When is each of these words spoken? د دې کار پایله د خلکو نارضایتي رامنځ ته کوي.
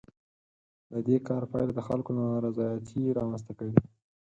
د 0.91 0.93
دې 1.07 1.17
کار 1.27 1.43
پایله 1.51 1.73
د 1.75 1.79
خلکو 1.87 2.09
نارضایتي 2.19 3.03
رامنځ 3.17 3.41
ته 3.47 3.51
کوي. 3.59 3.77